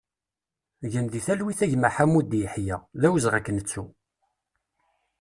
Gen 0.91 1.05
di 1.11 1.21
talwit 1.25 1.59
a 1.65 1.67
gma 1.71 1.89
Ḥamudi 1.95 2.37
Yeḥya, 2.41 2.77
d 2.99 3.01
awezɣi 3.07 3.35
ad 3.37 3.43
k-nettu! 3.45 3.85